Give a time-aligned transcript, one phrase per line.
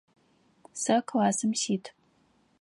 [0.81, 1.85] Сэ классым сит.